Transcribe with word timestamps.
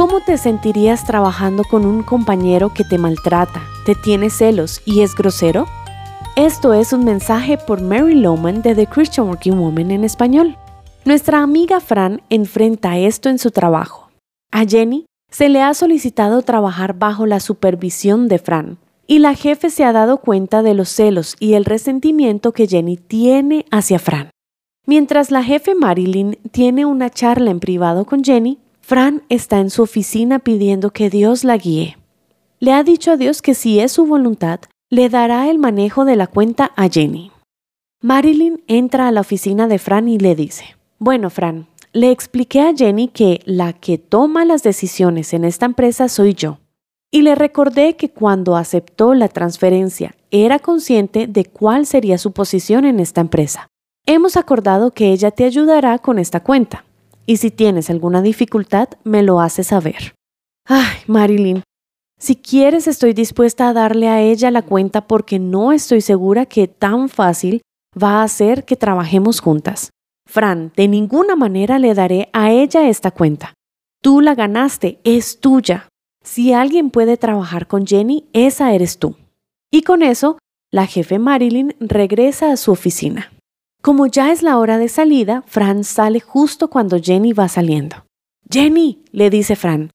¿Cómo 0.00 0.20
te 0.20 0.38
sentirías 0.38 1.04
trabajando 1.04 1.62
con 1.62 1.84
un 1.84 2.02
compañero 2.02 2.72
que 2.72 2.84
te 2.84 2.96
maltrata, 2.96 3.60
te 3.84 3.94
tiene 3.94 4.30
celos 4.30 4.80
y 4.86 5.02
es 5.02 5.14
grosero? 5.14 5.66
Esto 6.36 6.72
es 6.72 6.94
un 6.94 7.04
mensaje 7.04 7.58
por 7.58 7.82
Mary 7.82 8.14
Lowman 8.14 8.62
de 8.62 8.74
The 8.74 8.86
Christian 8.86 9.26
Working 9.28 9.58
Woman 9.58 9.90
en 9.90 10.04
español. 10.04 10.56
Nuestra 11.04 11.42
amiga 11.42 11.80
Fran 11.80 12.22
enfrenta 12.30 12.96
esto 12.96 13.28
en 13.28 13.38
su 13.38 13.50
trabajo. 13.50 14.08
A 14.50 14.64
Jenny 14.64 15.04
se 15.30 15.50
le 15.50 15.60
ha 15.60 15.74
solicitado 15.74 16.40
trabajar 16.40 16.94
bajo 16.94 17.26
la 17.26 17.38
supervisión 17.38 18.26
de 18.26 18.38
Fran, 18.38 18.78
y 19.06 19.18
la 19.18 19.34
jefe 19.34 19.68
se 19.68 19.84
ha 19.84 19.92
dado 19.92 20.16
cuenta 20.16 20.62
de 20.62 20.72
los 20.72 20.88
celos 20.88 21.36
y 21.38 21.52
el 21.52 21.66
resentimiento 21.66 22.52
que 22.52 22.66
Jenny 22.66 22.96
tiene 22.96 23.66
hacia 23.70 23.98
Fran. 23.98 24.30
Mientras 24.86 25.30
la 25.30 25.42
jefe 25.42 25.74
Marilyn 25.74 26.38
tiene 26.52 26.86
una 26.86 27.10
charla 27.10 27.50
en 27.50 27.60
privado 27.60 28.06
con 28.06 28.24
Jenny, 28.24 28.59
Fran 28.90 29.22
está 29.28 29.60
en 29.60 29.70
su 29.70 29.84
oficina 29.84 30.40
pidiendo 30.40 30.90
que 30.90 31.10
Dios 31.10 31.44
la 31.44 31.56
guíe. 31.56 31.96
Le 32.58 32.72
ha 32.72 32.82
dicho 32.82 33.12
a 33.12 33.16
Dios 33.16 33.40
que 33.40 33.54
si 33.54 33.78
es 33.78 33.92
su 33.92 34.04
voluntad, 34.04 34.58
le 34.88 35.08
dará 35.08 35.48
el 35.48 35.60
manejo 35.60 36.04
de 36.04 36.16
la 36.16 36.26
cuenta 36.26 36.72
a 36.74 36.88
Jenny. 36.88 37.30
Marilyn 38.02 38.64
entra 38.66 39.06
a 39.06 39.12
la 39.12 39.20
oficina 39.20 39.68
de 39.68 39.78
Fran 39.78 40.08
y 40.08 40.18
le 40.18 40.34
dice, 40.34 40.76
bueno, 40.98 41.30
Fran, 41.30 41.68
le 41.92 42.10
expliqué 42.10 42.62
a 42.62 42.74
Jenny 42.74 43.06
que 43.06 43.42
la 43.44 43.74
que 43.74 43.96
toma 43.96 44.44
las 44.44 44.64
decisiones 44.64 45.34
en 45.34 45.44
esta 45.44 45.66
empresa 45.66 46.08
soy 46.08 46.34
yo. 46.34 46.58
Y 47.12 47.22
le 47.22 47.36
recordé 47.36 47.94
que 47.94 48.10
cuando 48.10 48.56
aceptó 48.56 49.14
la 49.14 49.28
transferencia 49.28 50.16
era 50.32 50.58
consciente 50.58 51.28
de 51.28 51.44
cuál 51.44 51.86
sería 51.86 52.18
su 52.18 52.32
posición 52.32 52.84
en 52.84 52.98
esta 52.98 53.20
empresa. 53.20 53.68
Hemos 54.04 54.36
acordado 54.36 54.90
que 54.90 55.12
ella 55.12 55.30
te 55.30 55.44
ayudará 55.44 56.00
con 56.00 56.18
esta 56.18 56.40
cuenta 56.40 56.86
y 57.30 57.36
si 57.36 57.52
tienes 57.52 57.90
alguna 57.90 58.22
dificultad, 58.22 58.88
me 59.04 59.22
lo 59.22 59.38
haces 59.38 59.68
saber. 59.68 60.16
Ay, 60.66 60.96
Marilyn, 61.06 61.62
si 62.18 62.34
quieres 62.34 62.88
estoy 62.88 63.12
dispuesta 63.12 63.68
a 63.68 63.72
darle 63.72 64.08
a 64.08 64.20
ella 64.20 64.50
la 64.50 64.62
cuenta 64.62 65.06
porque 65.06 65.38
no 65.38 65.70
estoy 65.70 66.00
segura 66.00 66.46
que 66.46 66.66
tan 66.66 67.08
fácil 67.08 67.62
va 67.96 68.24
a 68.24 68.26
ser 68.28 68.64
que 68.64 68.74
trabajemos 68.74 69.38
juntas. 69.38 69.90
Fran, 70.26 70.72
de 70.74 70.88
ninguna 70.88 71.36
manera 71.36 71.78
le 71.78 71.94
daré 71.94 72.30
a 72.32 72.50
ella 72.50 72.88
esta 72.88 73.12
cuenta. 73.12 73.54
Tú 74.02 74.20
la 74.20 74.34
ganaste, 74.34 74.98
es 75.04 75.38
tuya. 75.38 75.86
Si 76.24 76.52
alguien 76.52 76.90
puede 76.90 77.16
trabajar 77.16 77.68
con 77.68 77.86
Jenny, 77.86 78.26
esa 78.32 78.74
eres 78.74 78.98
tú. 78.98 79.14
Y 79.70 79.82
con 79.82 80.02
eso, 80.02 80.36
la 80.72 80.84
jefe 80.88 81.20
Marilyn 81.20 81.76
regresa 81.78 82.50
a 82.50 82.56
su 82.56 82.72
oficina. 82.72 83.30
Como 83.82 84.06
ya 84.06 84.30
es 84.30 84.42
la 84.42 84.58
hora 84.58 84.76
de 84.76 84.88
salida, 84.88 85.42
Fran 85.46 85.84
sale 85.84 86.20
justo 86.20 86.68
cuando 86.68 86.98
Jenny 87.00 87.32
va 87.32 87.48
saliendo. 87.48 88.04
Jenny, 88.50 89.02
le 89.10 89.30
dice 89.30 89.56
Fran, 89.56 89.90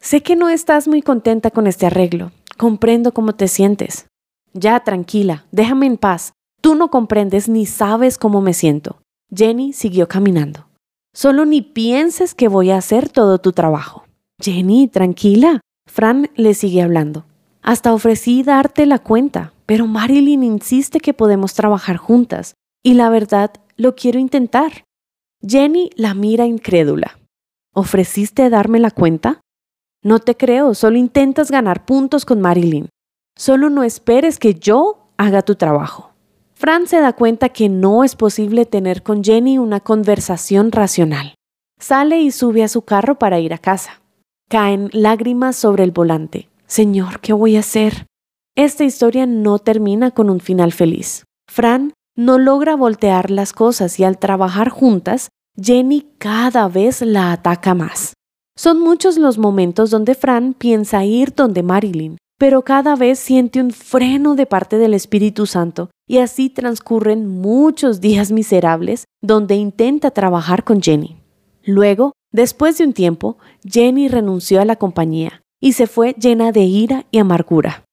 sé 0.00 0.22
que 0.22 0.34
no 0.34 0.48
estás 0.48 0.88
muy 0.88 1.02
contenta 1.02 1.52
con 1.52 1.68
este 1.68 1.86
arreglo. 1.86 2.32
Comprendo 2.56 3.14
cómo 3.14 3.34
te 3.34 3.46
sientes. 3.46 4.06
Ya, 4.54 4.80
tranquila, 4.80 5.44
déjame 5.52 5.86
en 5.86 5.98
paz. 5.98 6.32
Tú 6.60 6.74
no 6.74 6.90
comprendes 6.90 7.48
ni 7.48 7.64
sabes 7.64 8.18
cómo 8.18 8.40
me 8.40 8.54
siento. 8.54 9.00
Jenny 9.34 9.72
siguió 9.72 10.08
caminando. 10.08 10.66
Solo 11.14 11.44
ni 11.44 11.62
pienses 11.62 12.34
que 12.34 12.48
voy 12.48 12.70
a 12.70 12.76
hacer 12.76 13.08
todo 13.08 13.38
tu 13.38 13.52
trabajo. 13.52 14.04
Jenny, 14.40 14.88
tranquila. 14.88 15.60
Fran 15.86 16.28
le 16.34 16.54
sigue 16.54 16.82
hablando. 16.82 17.24
Hasta 17.62 17.94
ofrecí 17.94 18.42
darte 18.42 18.86
la 18.86 18.98
cuenta, 18.98 19.52
pero 19.66 19.86
Marilyn 19.86 20.42
insiste 20.42 20.98
que 20.98 21.14
podemos 21.14 21.54
trabajar 21.54 21.96
juntas. 21.96 22.54
Y 22.82 22.94
la 22.94 23.08
verdad, 23.10 23.52
lo 23.76 23.94
quiero 23.94 24.18
intentar. 24.18 24.84
Jenny 25.46 25.90
la 25.96 26.14
mira 26.14 26.46
incrédula. 26.46 27.18
¿Ofreciste 27.74 28.50
darme 28.50 28.80
la 28.80 28.90
cuenta? 28.90 29.40
No 30.02 30.18
te 30.18 30.36
creo, 30.36 30.74
solo 30.74 30.98
intentas 30.98 31.50
ganar 31.50 31.84
puntos 31.84 32.24
con 32.24 32.40
Marilyn. 32.40 32.88
Solo 33.36 33.70
no 33.70 33.82
esperes 33.82 34.38
que 34.38 34.54
yo 34.54 35.08
haga 35.16 35.42
tu 35.42 35.54
trabajo. 35.54 36.12
Fran 36.54 36.86
se 36.86 37.00
da 37.00 37.12
cuenta 37.12 37.48
que 37.48 37.68
no 37.68 38.04
es 38.04 38.14
posible 38.14 38.66
tener 38.66 39.02
con 39.02 39.24
Jenny 39.24 39.58
una 39.58 39.80
conversación 39.80 40.70
racional. 40.70 41.34
Sale 41.78 42.20
y 42.20 42.30
sube 42.30 42.62
a 42.62 42.68
su 42.68 42.82
carro 42.82 43.18
para 43.18 43.40
ir 43.40 43.54
a 43.54 43.58
casa. 43.58 44.02
Caen 44.48 44.90
lágrimas 44.92 45.56
sobre 45.56 45.84
el 45.84 45.92
volante. 45.92 46.48
Señor, 46.66 47.20
¿qué 47.20 47.32
voy 47.32 47.56
a 47.56 47.60
hacer? 47.60 48.06
Esta 48.54 48.84
historia 48.84 49.26
no 49.26 49.58
termina 49.58 50.10
con 50.10 50.30
un 50.30 50.40
final 50.40 50.72
feliz. 50.72 51.24
Fran 51.48 51.94
no 52.16 52.38
logra 52.38 52.76
voltear 52.76 53.30
las 53.30 53.52
cosas 53.52 53.98
y 53.98 54.04
al 54.04 54.18
trabajar 54.18 54.68
juntas, 54.68 55.28
Jenny 55.60 56.06
cada 56.18 56.68
vez 56.68 57.02
la 57.02 57.32
ataca 57.32 57.74
más. 57.74 58.14
Son 58.56 58.80
muchos 58.80 59.16
los 59.16 59.38
momentos 59.38 59.90
donde 59.90 60.14
Fran 60.14 60.54
piensa 60.54 61.04
ir 61.04 61.34
donde 61.34 61.62
Marilyn, 61.62 62.18
pero 62.38 62.62
cada 62.62 62.96
vez 62.96 63.18
siente 63.18 63.60
un 63.60 63.70
freno 63.70 64.34
de 64.34 64.46
parte 64.46 64.76
del 64.76 64.94
Espíritu 64.94 65.46
Santo 65.46 65.90
y 66.08 66.18
así 66.18 66.50
transcurren 66.50 67.26
muchos 67.26 68.00
días 68.00 68.30
miserables 68.30 69.04
donde 69.22 69.54
intenta 69.54 70.10
trabajar 70.10 70.64
con 70.64 70.82
Jenny. 70.82 71.16
Luego, 71.64 72.12
después 72.32 72.78
de 72.78 72.84
un 72.84 72.92
tiempo, 72.92 73.38
Jenny 73.64 74.08
renunció 74.08 74.60
a 74.60 74.64
la 74.64 74.76
compañía 74.76 75.42
y 75.60 75.72
se 75.72 75.86
fue 75.86 76.14
llena 76.18 76.52
de 76.52 76.62
ira 76.62 77.06
y 77.10 77.18
amargura. 77.18 77.84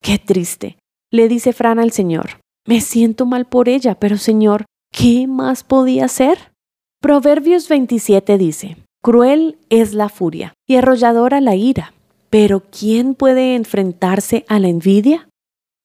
Qué 0.00 0.18
triste, 0.18 0.78
le 1.10 1.28
dice 1.28 1.52
Fran 1.52 1.78
al 1.78 1.90
Señor. 1.90 2.38
Me 2.68 2.80
siento 2.82 3.24
mal 3.24 3.46
por 3.46 3.70
ella, 3.70 3.94
pero 3.94 4.18
Señor, 4.18 4.66
¿qué 4.92 5.26
más 5.26 5.64
podía 5.64 6.04
hacer? 6.04 6.52
Proverbios 7.00 7.66
27 7.66 8.36
dice, 8.36 8.76
Cruel 9.02 9.56
es 9.70 9.94
la 9.94 10.10
furia 10.10 10.52
y 10.68 10.76
arrolladora 10.76 11.40
la 11.40 11.54
ira, 11.54 11.94
pero 12.28 12.62
¿quién 12.70 13.14
puede 13.14 13.54
enfrentarse 13.54 14.44
a 14.48 14.58
la 14.58 14.68
envidia? 14.68 15.30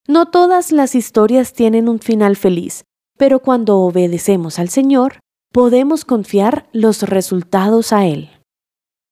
No 0.10 0.26
todas 0.26 0.74
las 0.74 0.94
historias 0.94 1.54
tienen 1.54 1.88
un 1.88 2.00
final 2.00 2.36
feliz, 2.36 2.84
pero 3.18 3.40
cuando 3.40 3.80
obedecemos 3.80 4.60
al 4.60 4.68
Señor, 4.68 5.20
podemos 5.54 6.04
confiar 6.04 6.68
los 6.74 7.04
resultados 7.04 7.94
a 7.94 8.08
Él. 8.08 8.30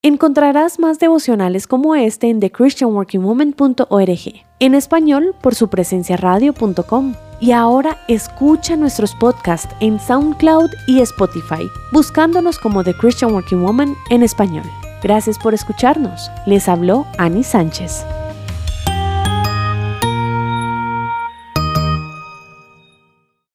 Encontrarás 0.04 0.78
más 0.78 1.00
devocionales 1.00 1.68
como 1.68 1.96
este 1.96 2.30
en 2.30 2.42
thechristianworkingwoman.org, 2.42 4.44
en 4.60 4.76
español 4.76 5.36
por 5.42 5.56
su 5.56 5.70
presencia 5.70 6.18
radio.com. 6.18 7.14
Y 7.42 7.54
ahora 7.54 7.98
escucha 8.08 8.76
nuestros 8.76 9.16
podcasts 9.16 9.76
en 9.80 10.00
SoundCloud 10.00 10.70
y 10.86 11.02
Spotify, 11.02 11.68
buscándonos 11.92 12.60
como 12.60 12.84
The 12.84 12.94
Christian 12.94 13.34
Working 13.34 13.64
Woman 13.64 13.96
en 14.12 14.22
español. 14.22 14.66
Gracias 15.02 15.40
por 15.40 15.56
escucharnos. 15.56 16.30
Les 16.46 16.70
habló 16.70 17.08
Annie 17.18 17.44
Sánchez. 17.44 18.06